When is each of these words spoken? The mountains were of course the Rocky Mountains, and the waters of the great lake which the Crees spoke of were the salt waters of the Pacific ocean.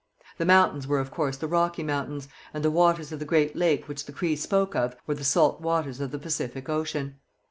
The 0.39 0.47
mountains 0.47 0.87
were 0.87 0.97
of 0.99 1.11
course 1.11 1.37
the 1.37 1.47
Rocky 1.47 1.83
Mountains, 1.83 2.27
and 2.55 2.65
the 2.65 2.71
waters 2.71 3.11
of 3.11 3.19
the 3.19 3.23
great 3.23 3.55
lake 3.55 3.87
which 3.87 4.05
the 4.05 4.11
Crees 4.11 4.41
spoke 4.41 4.75
of 4.75 4.95
were 5.05 5.13
the 5.13 5.23
salt 5.23 5.61
waters 5.61 5.99
of 5.99 6.09
the 6.09 6.17
Pacific 6.17 6.67
ocean. 6.69 7.19